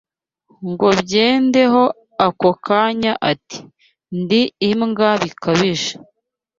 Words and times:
Ngo 0.69 0.87
byende 1.01 1.61
ho 1.73 1.83
akanya 2.27 3.13
Ati: 3.31 3.59
ndi 4.19 4.41
imbwa 4.69 5.09
bikabije 5.21 5.93